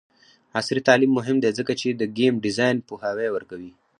[0.59, 3.71] عصري تعلیم مهم دی ځکه چې د ګیم ډیزاین پوهاوی ورکوي.